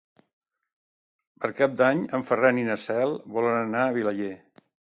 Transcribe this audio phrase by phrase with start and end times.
[1.43, 4.35] Per Cap d'Any en Ferran i na Cel volen anar a Vilaller.